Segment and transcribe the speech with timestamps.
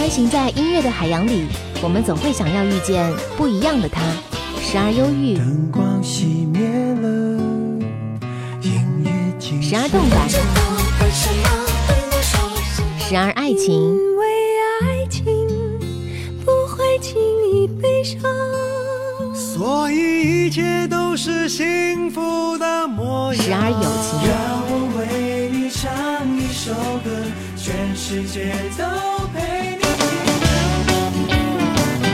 [0.00, 1.44] 穿行在音乐的海洋里，
[1.82, 4.00] 我们总会想要遇见不一样的他，
[4.58, 6.62] 时而忧郁，灯光熄灭
[7.02, 7.38] 了，
[8.62, 10.26] 音乐静时而动感，
[12.98, 14.24] 时而爱情，因为
[14.80, 15.22] 爱情
[16.46, 17.20] 不会轻
[17.52, 18.18] 易悲伤。
[19.34, 23.44] 所以一切都是幸福的模样。
[23.44, 26.72] 时而有情，让我为你唱一首
[27.04, 27.10] 歌，
[27.54, 28.84] 全世界都
[29.34, 29.89] 陪你。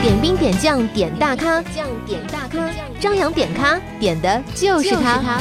[0.07, 5.37] 点兵点将点大咖，将点大咖，张扬点咖点的就是他。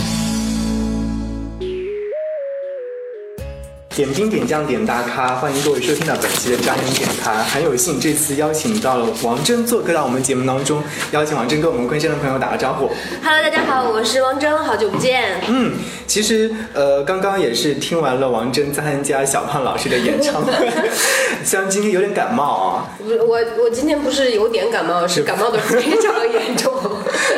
[3.97, 7.43] 点兵点将点大咖，欢迎各位收听到本期的张扬点咖。
[7.43, 10.83] 很有幸这次邀请到了王铮做客到我们节目当中，
[11.13, 12.91] 邀请王铮跟我们昆山的朋友打个招呼。
[13.25, 15.41] Hello，大家好，我是王铮，好久不见。
[15.49, 15.73] 嗯，
[16.07, 20.53] 其实呃，刚刚也是听完了王铮参加小胖老师的演唱会，
[21.43, 26.71] 虽然今天有点感冒啊，我我我今天不是有点感冒，是感冒的非常严重。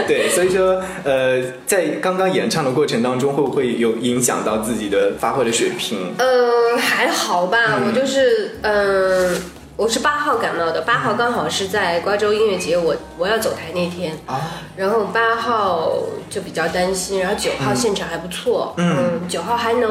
[0.07, 6.15] 对，所以说呃，在刚刚演唱的过程当中，会不会有影响到自己的发挥的水平？
[6.19, 9.37] 呃，还好吧，我就是嗯、
[9.77, 14.19] 我是八号感冒的，八号刚好是在瓜州音乐节，我我要走台那天。
[14.27, 15.93] 啊，然后八号
[16.31, 19.91] 就比较担心，然后九号现场还不错，嗯，九号还能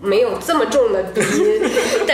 [0.00, 1.62] 没有这么重的鼻音，
[2.06, 2.13] 但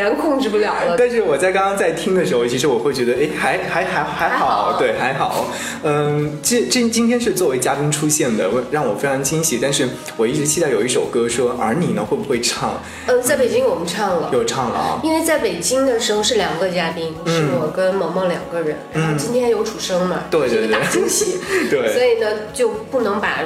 [0.00, 0.96] 然控制不了了。
[0.98, 5.46] 但是我在刚刚在听的时候，其实我会觉得，哎，还还还还还好，对，还好。
[5.82, 9.58] 嗯，这这今天是作为嘉宾出现的，我让我非常惊喜。
[9.60, 12.80] 但是我一直期待有一首歌说，而你呢会不会唱？
[13.06, 15.00] 嗯，在北京我们唱了，有唱了啊。
[15.02, 21.38] 因为在北京的时候是两个嘉宾，是我跟萌萌两个人，然后今天有楚生嘛，对对对惊喜，
[21.70, 23.42] 对所以呢就不能把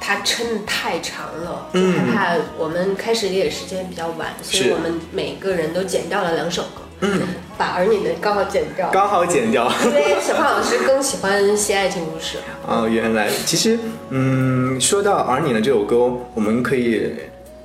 [0.00, 7.20] 它撑得太长了，就害怕我们开始也时间比较晚，所以我们每个人都剪掉了两首歌，嗯，
[7.58, 9.70] 把儿女的刚好剪掉，刚好剪掉。
[9.84, 13.28] 因为小胖老师更喜欢写爱情故事，哦，原来。
[13.44, 13.78] 其实，
[14.08, 17.12] 嗯，说到《而你的》这首歌，我们可以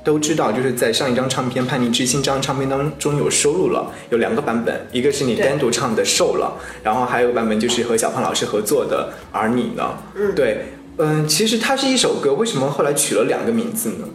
[0.04, 6.54] 都知道，就是在上一张唱片《叛逆之心》这张唱片当中有收录了，有两个版本，一个是你单独唱的《瘦了》，
[6.84, 9.84] 然后还有版本就是和小胖老师合作的《而你呢》。
[10.16, 14.08] 嗯，对，嗯，其实它是一首歌，为什么后来取了两个名字呢？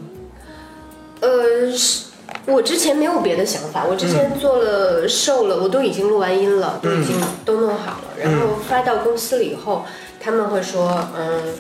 [1.20, 2.06] 呃，是
[2.46, 7.14] 我之前没有别的想法，我之前做了瘦了，我都已经录完音了，都已经
[7.44, 9.84] 都弄好了，然后发到公司了以后，
[10.18, 11.54] 他们会说，嗯，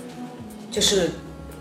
[0.70, 1.10] 就是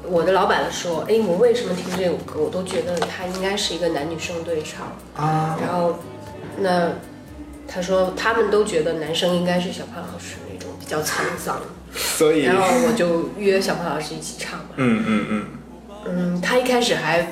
[0.07, 5.95] 我的老板说，哎，我为什么听这首歌，我都觉得它应该是一个男女生对唱，啊，然后
[6.59, 6.91] 那
[7.67, 11.59] 他说他们都觉得男生应该是小胖老师那种比较沧桑，
[11.95, 14.65] 所以，然后我就约小胖老师一起唱嘛。
[14.77, 15.45] 嗯嗯嗯，
[16.05, 17.27] 嗯，他一开始还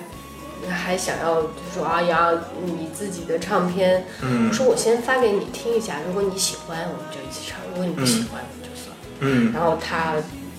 [0.69, 2.29] 还想要就说啊呀，
[2.66, 8.97] 你自己的唱片，嗯我说我先发给你听一下，如果你喜欢，我们就一起唱；如果你不喜欢，就算了。
[9.19, 10.13] 嗯，然后他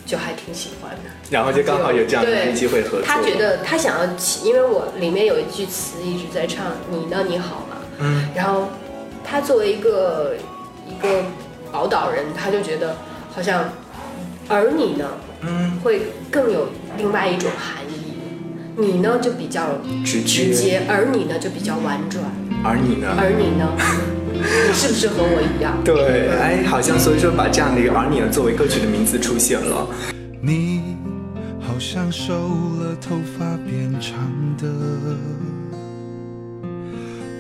[0.07, 3.03] 就还挺喜欢的，然后就刚好有这样的机会合作。
[3.03, 8.69] 他觉得他想要起，因为我里面有一句词一直在唱“你呢，你好吗”，嗯，然后
[9.23, 10.35] 他作为一个
[10.87, 11.25] 一个
[11.71, 12.97] 宝岛人，他就觉得
[13.35, 13.71] 好像
[14.49, 15.05] 而你呢，
[15.43, 16.01] 嗯，会
[16.31, 18.15] 更有另外一种含义。
[18.77, 22.25] 你呢就比较直接直接，而你呢就比较婉转，
[22.65, 23.09] 而你呢？
[23.19, 23.77] 而你呢，
[24.33, 24.41] 你
[24.73, 25.77] 是不是和我一样？
[25.85, 29.87] 对，哎，好像所以说把这样的一个“而你呢”作为歌曲的名字出现了。
[30.41, 30.97] 你
[31.61, 34.17] 好像瘦了，头发变长
[34.57, 34.67] 的，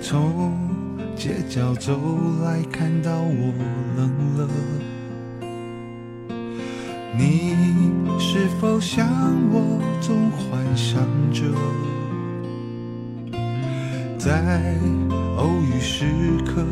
[0.02, 0.58] 从
[1.16, 1.98] 街角走
[2.44, 3.54] 来，看到我
[3.96, 4.48] 冷了。
[7.16, 7.54] 你
[8.18, 9.06] 是否像
[9.52, 11.02] 我，总幻想
[11.32, 11.44] 着，
[14.18, 14.76] 在
[15.36, 16.04] 偶遇时
[16.44, 16.64] 刻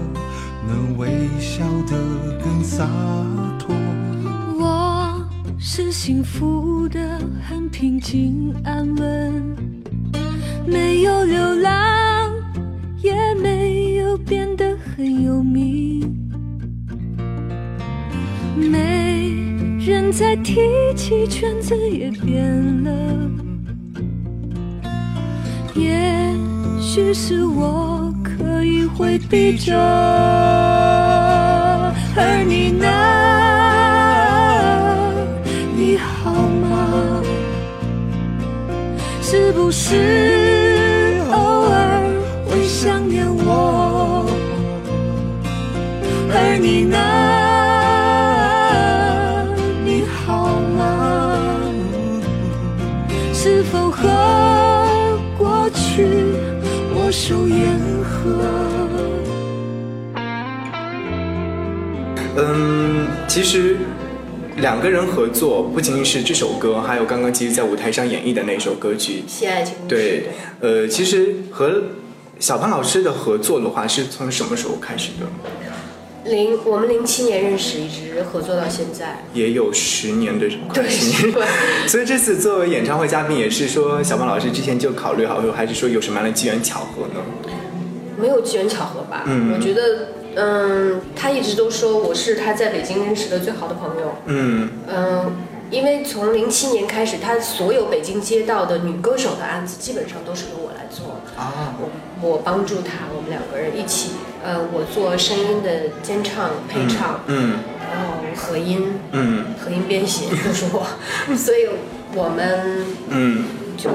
[0.68, 2.86] 能微笑得更洒
[3.58, 3.74] 脱？
[4.58, 5.26] 我
[5.58, 7.18] 是幸福的，
[7.48, 9.56] 很平静安稳，
[10.66, 12.30] 没有流浪，
[13.02, 16.15] 也没有变得很有名。
[20.18, 20.56] 再提
[20.96, 22.90] 起，圈子也变了。
[25.74, 26.34] 也
[26.80, 29.76] 许是我刻意回避着，
[32.16, 32.88] 而你呢？
[35.76, 37.20] 你好吗？
[39.20, 42.00] 是不是偶尔
[42.46, 44.24] 会想念我？
[46.32, 47.25] 而你呢？
[57.18, 58.44] 手言和。
[62.36, 63.78] 嗯，其实
[64.58, 69.74] 两个人合作不仅仅是这首歌，还有刚刚其实在舞台上演绎的那首歌曲《爱情》。
[69.88, 70.24] 对，
[70.60, 71.82] 呃，其实和
[72.38, 75.26] 小潘老师的合作的话，是从什么时候开始的？
[76.28, 79.24] 零我们零七年认识，一直合作到现在。
[79.32, 81.32] 也有十年的快对十年。
[81.32, 81.44] 对，
[81.88, 87.20] 所以这次作为演唱会嘉宾，也是说小潘老师之前就考虑好，还是说有什么样的机缘巧合呢？
[88.18, 89.24] 没有机缘巧合吧？
[89.26, 94.14] 嗯我觉得，嗯，他一直都说我是他在北京认识的最好的朋友。
[94.24, 95.36] 嗯嗯，
[95.70, 101.20] 因为从零七年开始，他所有北京街道的女歌手的案子基本上都是由我来做。
[101.36, 101.90] 啊，我
[102.26, 104.12] 我帮助他，我们两个人一起，
[104.46, 107.58] 呃，我做声音的监唱、配唱，嗯
[107.90, 110.86] 然后合音、嗯合音编写都是我，
[111.36, 111.66] 所以
[112.14, 113.44] 我们嗯
[113.76, 113.90] 就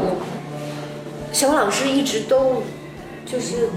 [1.32, 2.64] 小王老师一直都
[3.26, 3.70] 就是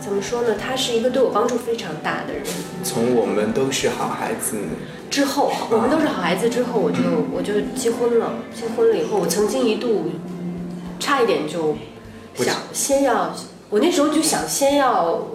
[0.00, 0.54] 怎么说呢？
[0.54, 2.42] 他是一个对我帮助非常大的人。
[2.82, 4.56] 从我们都是好孩子，
[5.10, 6.48] 之后，我们都是好孩子。
[6.48, 7.02] 之后，我就
[7.34, 8.36] 我就结婚了。
[8.54, 10.10] 结婚了以后，我曾经一度
[10.98, 11.76] 差一点就
[12.36, 13.34] 想先要，
[13.68, 15.26] 我那时候就想先要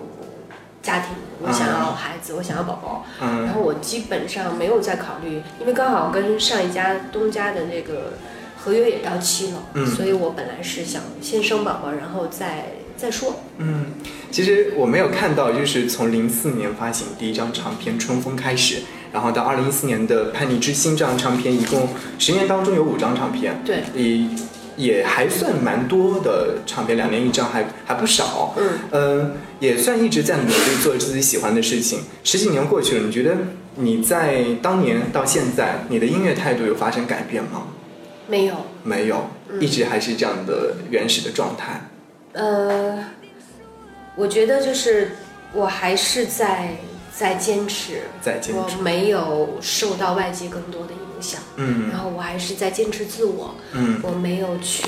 [0.82, 1.10] 家庭，
[1.42, 3.06] 我想要孩子，我想要宝宝。
[3.22, 8.14] 嗯然嗯后我基本上没有再考虑，因为刚好跟上一家东家的那个
[8.58, 13.42] 合约也到期了，嗯所以我本来是想先生宝宝，然后再再说。
[13.58, 13.86] 嗯。
[14.32, 24.26] 其实我没有看到，就是从零四年发行第一张唱片《春风》开始，然后到二零一四年的《叛逆之心》这张唱片，一共十年当中有五张唱片，对，也
[24.82, 28.56] 也还算蛮多的唱片，两年一张还还不少。
[28.58, 32.00] 嗯嗯，也算一直在努力做自己喜欢的事情。
[32.24, 33.38] 十几年过去了，你觉得
[33.76, 37.68] 你在当年到现在，你的音乐态度有发生改变吗？
[38.28, 39.30] 没有，没有，
[39.60, 41.82] 一直还是这样的原始的状态。
[42.34, 42.98] 呃，
[44.16, 45.12] 我觉得就是
[45.54, 46.76] 我还是在
[47.14, 51.90] 在坚持，在坚持我没有受到外界更多的影响，嗯。
[51.92, 54.00] 然后我还是在坚持自我，嗯。
[54.04, 54.84] 我没有去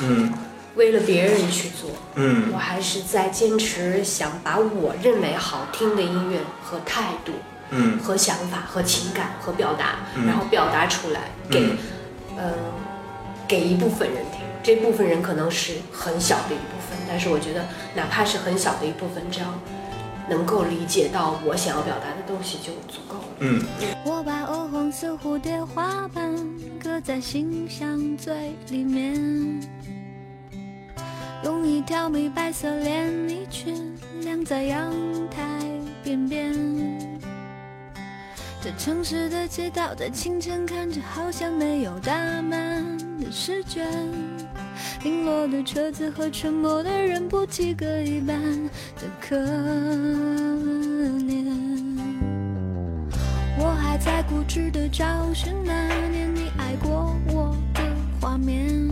[0.00, 0.32] 嗯。
[0.74, 2.50] 为了别人去做，嗯。
[2.52, 7.32] 我还是在坚持想把我认为好听的音乐和态度
[7.70, 7.98] 嗯。
[7.98, 10.26] 和想法和情感和表达，嗯。
[10.26, 11.20] 然后表达出来
[11.50, 11.78] 给嗯。
[12.38, 12.52] 嗯、
[13.46, 14.40] 给一部分人听。
[14.62, 19.46] 这部分人可能是很小的一部分，但是我觉得哪怕是很小的一部分，只要
[20.28, 23.24] 能够理解到我想要表达的东西就足够了。
[23.40, 23.62] 嗯
[24.04, 26.34] 我把鹅黄色蝴蝶花瓣
[26.82, 29.14] 搁在心香最里面，
[31.44, 34.92] 用一条米白色连衣裙晾在阳
[35.30, 35.40] 台
[36.02, 36.52] 边边。
[38.60, 42.84] 这城市的街道在清晨看着好像没有打满
[43.18, 43.84] 的试卷，
[45.02, 48.40] 零落的车子和沉默的人不及格一般
[48.96, 49.36] 的可
[51.18, 51.52] 怜。
[53.58, 57.80] 我还在固执的找寻那年你爱过我的
[58.20, 58.90] 画面，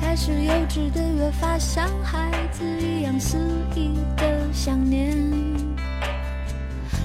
[0.00, 3.38] 开始幼稚的越发像孩子一样肆
[3.74, 5.16] 意的想念，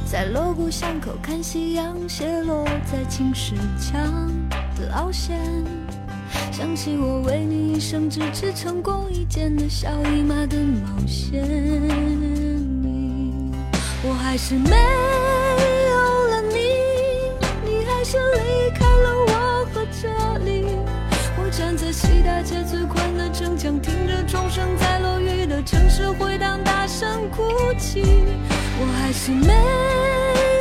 [0.09, 4.31] 在锣鼓巷口看夕阳斜落在青石墙
[4.75, 5.37] 的凹陷，
[6.51, 11.41] 想起我为你一生只织成功一件的小姨妈的毛线。
[14.03, 14.69] 我还是没
[15.89, 16.57] 有了你，
[17.65, 20.07] 你还是离开了我和这
[20.45, 20.65] 里。
[21.37, 27.43] 我站在西大街最宽的城墙，听着钟声在落雨的城市回荡，大声哭
[27.77, 28.01] 泣。
[28.79, 29.53] 我还是没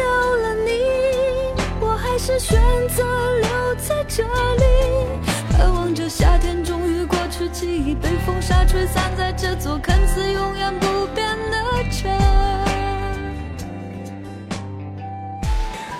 [0.02, 0.70] 有了你，
[1.80, 2.60] 我还是选
[2.94, 3.02] 择
[3.38, 4.64] 留在这里，
[8.94, 11.56] 散在这座看似永远不变的
[11.90, 12.10] 城。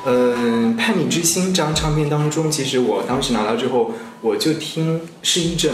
[0.07, 5.73] 嗯，《叛逆之心》这张唱片当中，其实我当时拿到之后，我就听是一阵，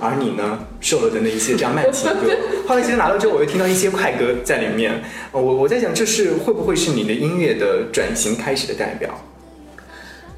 [0.00, 2.30] 而你呢，瘦了的那一些这样慢情歌。
[2.66, 5.02] 后来其实拿到之后，我又听到一些快歌在里面。
[5.32, 9.24] 呃我我在想，这是会不会是你的音乐的转型开始的代表？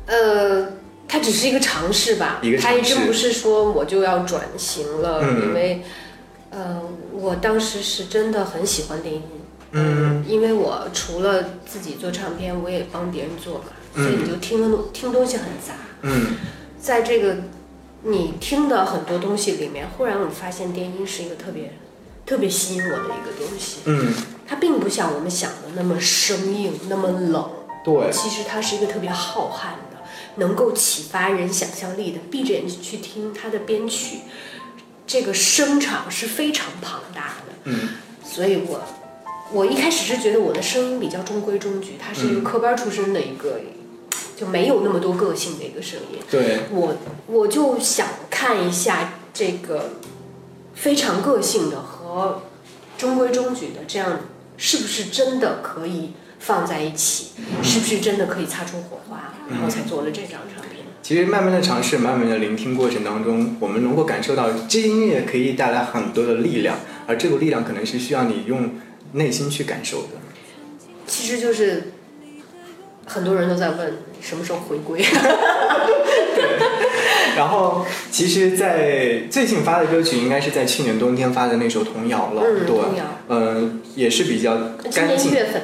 [0.07, 0.67] 呃，
[1.09, 5.83] 它只是一个尝试吧，一个尝试它也真不是说我就要转型了，嗯因为，
[6.51, 9.23] 呃，我当时是真的很喜欢电音，
[9.73, 10.25] 嗯。
[10.27, 13.65] 因为我除了自己做唱片，我也帮别人做嘛，
[13.95, 16.37] 嗯所以你就听的听东西很杂，嗯。
[16.81, 17.37] 在这个
[18.03, 21.75] 你听的很多东西里面，忽然我发现电音是一个特别
[22.25, 24.13] 特别吸引我的一个东西，嗯，
[24.47, 27.51] 它并不像我们想的那么生硬，那么冷。
[27.85, 30.03] 对，其实它是一个特别浩瀚的，
[30.37, 32.19] 能够启发人想象力的。
[32.31, 34.19] 闭着眼睛去听它的编曲，
[35.11, 37.53] 这个声场是非常庞大的。
[37.65, 37.89] 嗯
[38.25, 38.81] 所以我
[39.53, 43.61] 我一开始是觉得我的声音比较中规中矩，他是一个科班出身的一个，
[44.37, 46.21] 就没有那么多个性的一个声音。
[46.31, 46.95] 对，我
[47.27, 49.95] 我就想看一下这个
[50.77, 52.43] 非常个性的和
[52.97, 54.21] 中规中矩的，这样
[54.57, 57.31] 是不是真的可以放在一起？
[57.65, 59.35] 是不是真的可以擦出火花？
[59.51, 60.80] 然后才做了这张唱片。
[61.03, 66.77] 其实慢慢的尝试，慢慢的聆听过程当中，我们能够感受到这音乐可以带来很多的力量，
[67.07, 68.71] 而这股力量可能是需要你用
[69.13, 70.09] 内心去感受的。
[71.07, 71.93] 其实就是
[73.07, 75.03] 很多人都在问什么时候回归。
[75.03, 76.45] 对。
[77.37, 82.77] 然后，其实，在最近发的歌曲应该是在去年冬天发的那首《童谣》了，嗯对。
[82.77, 84.57] 童谣，嗯、也是比较
[84.93, 85.17] 干净。
[85.17, 85.63] 年一，月份，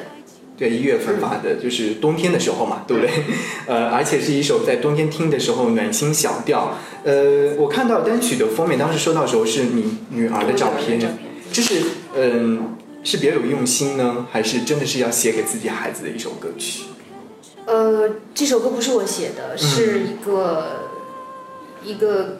[0.57, 3.11] 对，一月份发的，就是冬天的时候嘛，对不对？
[3.67, 6.75] 呃，而且是一首在冬天听的时候暖心小调。
[7.03, 11.17] 呃，我看到单曲的封面，当时收到的时候是你女儿的照片，照片
[11.53, 11.81] 这是
[12.15, 16.85] 嗯、是别有用心呢，还是真的是要写给自己孩子的一首歌曲？
[17.65, 20.87] 呃，这首歌不是我写的，嗯是一个、
[21.83, 22.39] 一个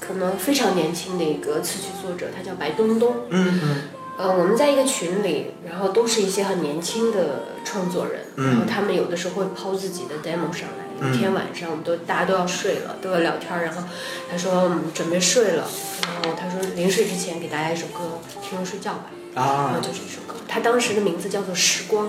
[0.00, 3.14] 可能非常年轻的一个词曲作者，他叫白东东。
[3.30, 3.76] 嗯嗯
[4.22, 10.86] 呃，我们在一个群里，然后都是一些很年轻的创作人，嗯然后他们有的时候会抛自己的 demo 上来。
[11.00, 13.82] 有一天晚上，我们都大家都要睡了，都要聊天儿，然后
[14.30, 15.66] 他说嗯准备睡了，
[16.04, 20.34] 然后他说临睡之前给大家一首歌，听着睡觉吧，然后啊，就是一首歌。
[20.46, 22.06] 他当时的名字叫做《时光》，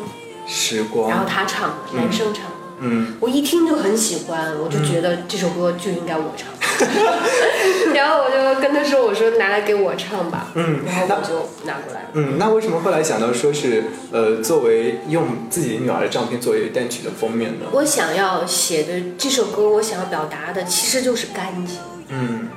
[0.48, 2.52] 时光，然后他唱的，男生唱的。
[2.82, 6.50] 嗯我一听就很喜欢，我就觉得这首歌就应该我唱，
[7.94, 12.10] 然后我就跟他说：“我说拿来给我唱吧。”嗯然后我就拿过来了。
[12.14, 17.66] 嗯，那为什么后来想到说是呃，作为用自己女儿的照片作为单曲的封面呢？
[17.72, 21.78] 我想要写的这首歌，我想要表达的其实就是干净，
[22.10, 22.50] 嗯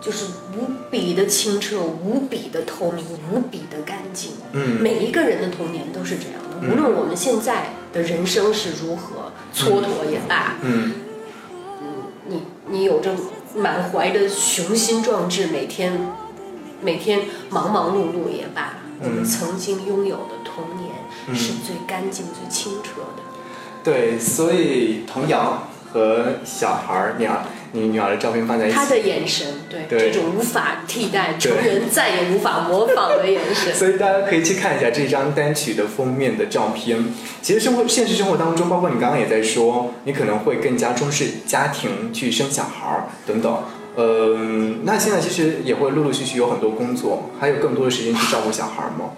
[0.00, 4.32] 就是无比的清澈，无比的透明，无比的干净。
[4.52, 10.92] 嗯每一个人的童年都是这样的，无论我们现在的人生是如何蹉跎也罢，嗯
[12.26, 13.10] 你你有着
[13.54, 15.92] 满怀的雄心壮志，每天
[16.80, 17.20] 每天
[17.50, 20.92] 忙忙碌碌也罢，我们曾经拥有的童年
[21.34, 23.22] 是最干净、最清澈的。
[23.82, 27.42] 对，所以童谣和小孩儿女儿，
[27.76, 33.74] 你女儿的照片放在一起，他的眼神，对对这种无法替代、成人再也无法模仿的眼神。
[33.74, 37.04] 所以大家可以去看一下这张单曲的封面的照片。
[37.42, 43.64] 其实生活现实生活当中，包括你刚刚也在说，你可能会更加重视家庭，去生小孩儿等等。
[43.96, 49.10] 嗯、那现在其实也会陆陆续续有很多工作，还有更多的时间去照顾小孩儿吗？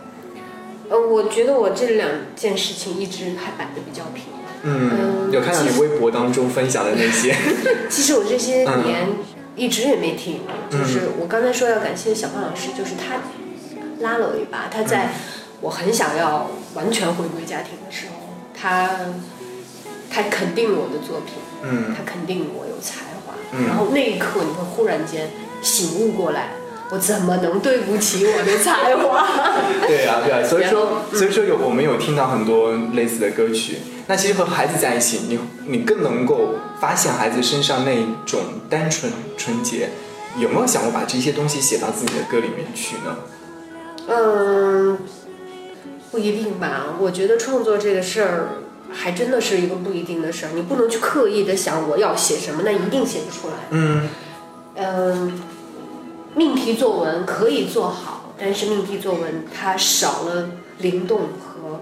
[0.89, 4.25] 呃，我觉得我这两件事情一直还摆的比较平。
[4.63, 4.91] 嗯，
[5.27, 7.35] 嗯有看到你微博当中分享的那些，
[7.89, 9.07] 其实 我这些嗯年
[9.57, 13.17] 一直也没停，就是我刚才说要感谢小胖老师，就是他
[14.01, 15.13] 拉了我一把，他在
[15.61, 18.91] 我很想要完全回归家庭的时候，他
[20.11, 25.31] 他肯定了我的作品，嗯他肯定我有才华，嗯然后那一刻你会忽然间
[25.63, 26.51] 醒悟过来，
[26.91, 29.27] 我怎么能对不起我的才华？
[29.89, 33.79] 对啊，对啊，所以说，所以说有我们有听到很多类似的歌曲。
[34.07, 39.91] 那其实和孩子在一起，你你更能够发现孩子身上那一种单纯纯洁。
[40.39, 43.17] 有没有想过把这些东西写到自己的歌里面去呢？
[44.07, 44.99] 嗯，
[46.11, 46.95] 不一定吧。
[47.01, 48.49] 我觉得创作这个事儿，
[48.93, 50.53] 还真的是一个不一定的事儿。
[50.55, 53.55] 你不能去刻意的想我要写什么，那一定写不出来。
[53.71, 54.09] 嗯
[54.75, 55.41] 嗯，
[56.35, 61.81] 命题作文可以做好，但是命题作文它少了灵动和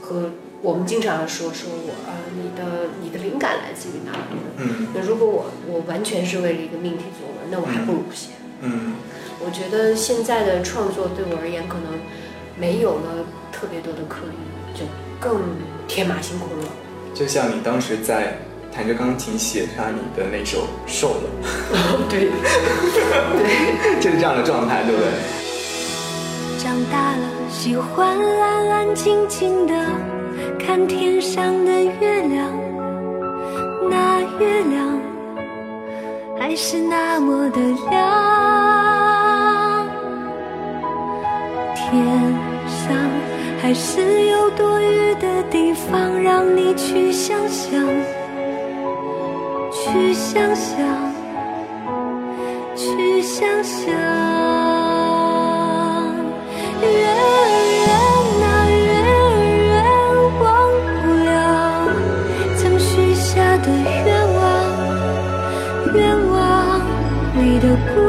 [0.00, 0.30] 和
[0.62, 4.38] 我们经常说说我呃你的你的灵感来自于哪里？
[4.58, 8.28] 嗯那如果我我完全是为了一个命题作文，那我还不如不写。
[8.60, 8.94] 嗯
[9.44, 11.98] 我觉得现在的创作对我而言，可能
[12.56, 14.84] 没有了特别多的刻意，就
[15.18, 15.40] 更
[15.88, 16.64] 天马行空了。
[17.12, 18.38] 就像你当时在
[18.72, 21.28] 弹着钢琴写下你的那首《瘦了
[22.08, 25.10] 对，对，》，就是这样的状态，对不对？
[26.62, 29.74] 长大了，喜欢安安静静的
[30.64, 32.48] 看天上的月亮，
[33.90, 34.98] 那月亮
[36.38, 38.00] 还是那么的亮，
[41.74, 41.92] 天
[42.66, 42.96] 上
[43.60, 47.84] 还是有多余的地方让你去想象，
[49.70, 50.78] 去想象，
[52.74, 54.31] 去想象。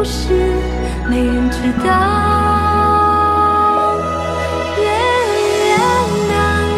[0.03, 0.33] 是
[1.09, 1.87] 没人知道。
[4.77, 5.31] 月儿
[5.69, 5.73] 圆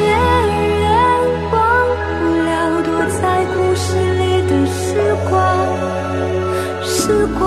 [0.05, 0.47] 月儿
[0.79, 0.83] 圆
[1.51, 1.55] 忘
[2.19, 2.49] 不了
[2.83, 2.87] 躲
[3.19, 3.23] 在
[3.55, 3.85] 故事
[4.19, 4.79] 里的时
[5.29, 5.33] 光。
[6.83, 7.41] 时光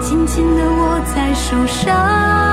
[0.00, 2.47] 紧紧的握在手上。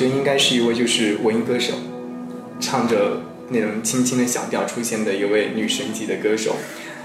[0.00, 1.74] 认为的王铮应该是一位就是文艺歌手，
[2.60, 6.56] 唱着那种轻轻的小调出现的一位女神级的歌手。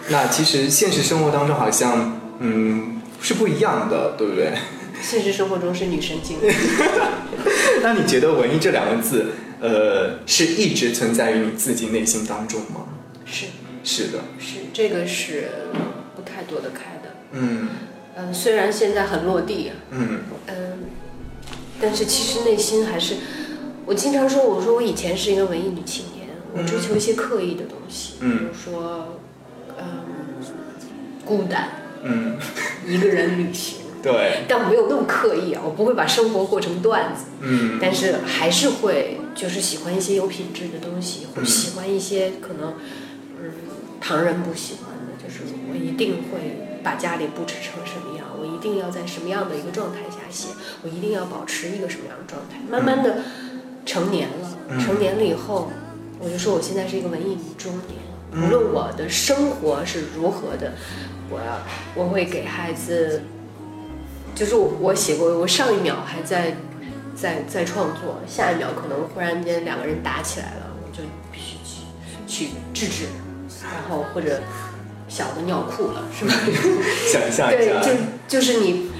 [0.09, 4.53] 那其实现实生活当中好像嗯是不一样的，对不对？
[5.01, 6.37] 现实生活中是女神经，
[7.83, 9.27] 那你觉得“文艺”这两个字，
[9.59, 12.85] 呃，是一直存在于你自己内心当中吗？
[13.25, 13.47] 是
[13.83, 15.49] 是的，是这个是
[16.15, 17.15] 不太躲得开的。
[17.33, 17.67] 嗯
[18.15, 20.55] 嗯，虽然现在很落地，嗯嗯，
[21.81, 23.15] 但是其实内心还是，
[23.85, 29.19] 我经常说，我说我以前是一个文艺女青年，我追求一些刻意的东西，比嗯如说，
[29.77, 29.85] 嗯，
[31.25, 31.69] 孤单，
[32.03, 32.37] 嗯，
[32.87, 37.77] 一个人旅行， 对，但我没有那么刻意啊，我不会把生活过成段子，嗯。
[37.81, 42.75] 但是还是会就是喜欢一些有品质的东西，或嗯喜欢一些可能
[43.41, 43.51] 嗯
[43.99, 50.49] 旁人不喜欢的，就是我一定会把家里布置成什么样，我一定要在什么样的一个状态下写，
[50.83, 52.59] 我一定要保持一个什么样的状态。
[52.69, 53.23] 慢慢的
[53.85, 55.71] 成年了，嗯成年了以后，
[56.19, 57.97] 我就说我现在是一个文艺女中年，
[58.33, 60.73] 嗯无论我的生活是如何的，
[61.29, 61.59] 我要
[61.95, 63.21] 我会给孩子。
[64.35, 66.57] 就是我我写过，我上一秒还在
[67.15, 71.85] 在在创作，下一秒可能忽然间两个人打起来了，我就必须去
[72.27, 73.05] 去制止，
[73.63, 74.41] 然后或者
[75.07, 76.33] 小的尿裤了，是吧？
[77.07, 77.91] 想象一对，就
[78.27, 78.91] 就是你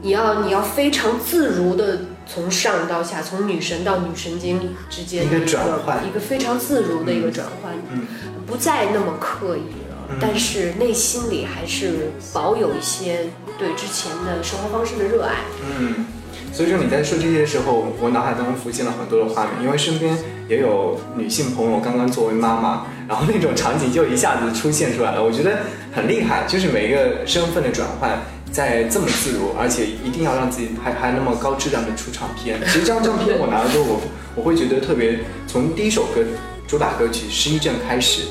[0.00, 8.06] 你要你要非常自如的从上到下，从女神到女神经之间一个的转换一个非常自如的一个转换，嗯
[8.46, 13.26] 不再那么刻意了，但是内心里还是保有一些
[13.58, 15.36] 对之前的生活方式的热爱。
[15.80, 16.06] 嗯，
[16.52, 20.16] 所以说你在说这些的时候，我脑海当中浮现了很多的画面，因为身边
[20.48, 25.58] 也有女性朋友刚刚作为妈妈，然后那种场景就一下子出现出来了，我觉得
[25.92, 28.18] 很厉害，就是每一个身份的转换。
[28.50, 32.58] 在这么自如，而且一定要让自己还还那么高质量的出唱片。
[32.66, 34.00] 其实这张唱片我拿了之后，我
[34.36, 36.22] 我会觉得特别，从第一首歌
[36.66, 38.22] 主打歌曲《失忆症》开始，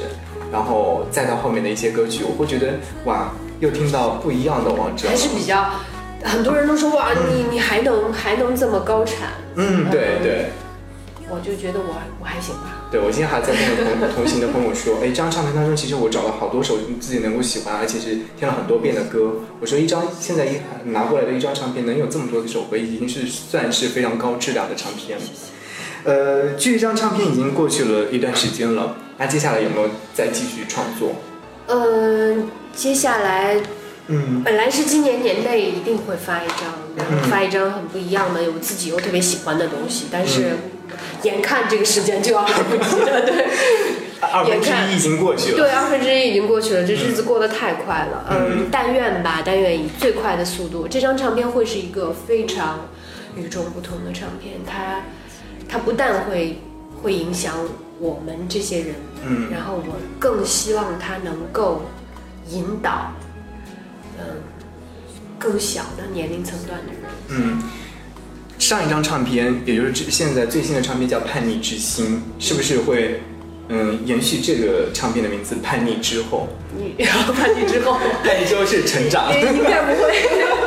[0.52, 2.74] 然后再到后面的一些歌曲，我会觉得
[3.06, 5.08] 哇，又听到不一样的王者。
[5.08, 5.66] 还是比较，
[6.24, 9.30] 很多人都说哇，你你还能还能这么高产？
[9.56, 10.50] 嗯，对对。
[11.30, 12.88] 我就觉得我我还行吧。
[12.92, 19.34] 对，我今天还在跟同同行的朋友说， 哎，这张唱片当中，其实我找了好多首自己能够喜欢，而且是听了很多遍的歌。
[19.60, 25.24] 我说一张现在一拿过来的一张唱片能有这么多的首歌，已经是算是非常高质量的唱片了。
[26.04, 31.16] 呃，距离这张唱片已经过去了一段时间了，那接下来有没有再继续创作？
[31.68, 33.58] 嗯，接下来
[34.08, 40.56] 嗯本来是今年年内一定会发一张，然后嗯发一张很不一样的，有自己又特别喜欢的东西，但是
[41.24, 43.46] 眼看这个时间就要来不及了，对。
[44.20, 45.58] 二分之一已经过去了。
[45.58, 48.26] 对，二分之一已经过去了，这日子过得太快了。
[48.32, 52.88] 嗯嗯，但愿吧，但愿以最快的速度，这张唱片会是一个非常
[53.36, 54.56] 与众不同的唱片。
[54.66, 55.02] 它，
[55.70, 56.60] 它不但会
[57.04, 57.54] 会影响
[58.00, 61.84] 我们这些人，嗯然后我更希望它能够
[62.50, 63.14] 引导，
[64.18, 64.26] 嗯，
[65.38, 67.02] 更小的年龄层段的人。
[67.30, 67.62] 嗯，
[68.68, 73.22] 上一张唱片，也就是这现在最新的唱片叫《叛逆之心》，是不是会
[73.70, 77.94] 嗯延续这个唱片的名字《叛逆之后你叛逆之后，》？
[78.28, 79.32] 叛逆之后是成长。
[79.34, 80.12] 应 应该不会，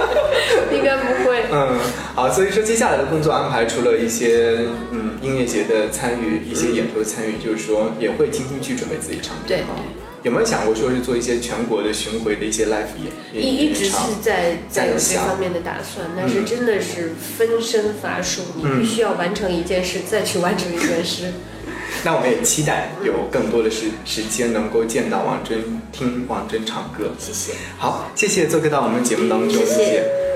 [0.75, 1.45] 应该不会。
[1.53, 1.79] 嗯，
[2.15, 4.61] 好，所以说接下来的工作安排，除了一些
[4.93, 9.77] 嗯音乐节的参与，一些演出的参与，就是说也会精心去准备自己唱片对哈。
[10.23, 21.33] 有没有想过说是做一些全国的巡回的一些 live 演演一一直是在在有这方面的打算，但是真的是分身乏术，你必须要完成一件事，再去完成一件事。
[22.05, 27.13] 那我们也期待有更多的时时间能够见到王真，听王真唱歌。
[27.19, 27.53] 谢谢。
[27.79, 30.30] 好，谢谢做客到我们节目当中，谢谢谢。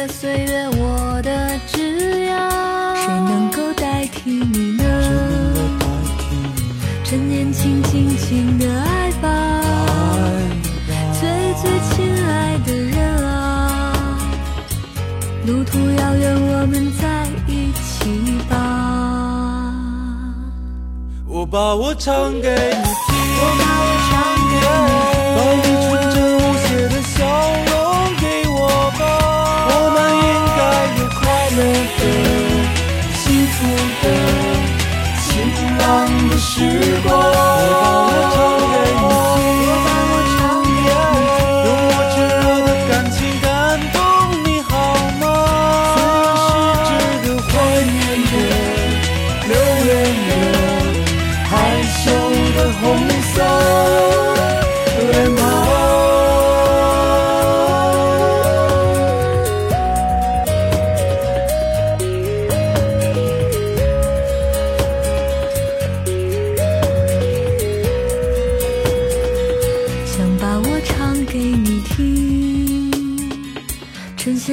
[0.00, 1.30] 的岁月，我的
[1.66, 4.82] 枝桠，谁能够代替你呢？
[7.04, 9.60] 趁年轻，尽情的爱吧，
[11.20, 11.28] 最
[11.60, 14.18] 最亲爱的人啊。
[15.44, 18.56] 路途遥远，我们在一起吧。
[21.26, 24.10] 我把我唱给你听，我把我唱
[24.48, 24.52] 给
[25.36, 25.68] 把你
[36.60, 36.68] 时
[37.08, 37.49] 光。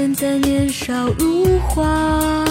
[0.08, 2.46] 现在年少如花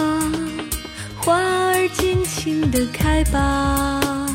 [1.19, 4.29] 花儿尽情的开吧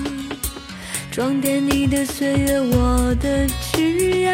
[1.12, 4.25] 装点你的岁月我的枝桠。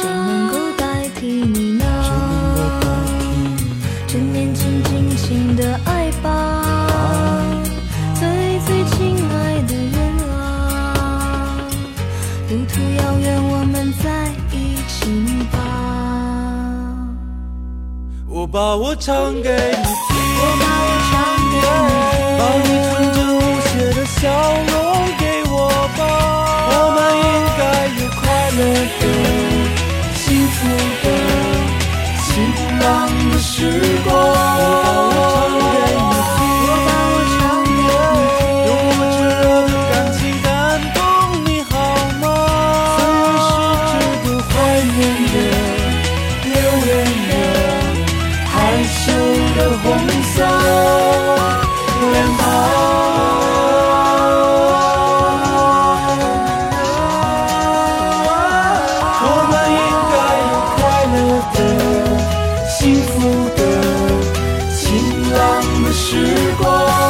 [0.00, 1.84] 谁能够代替你呢？
[4.06, 5.91] 趁年轻尽情的爱
[18.52, 20.01] 把我唱给你
[65.32, 66.16] 浪的时
[66.58, 67.01] 光。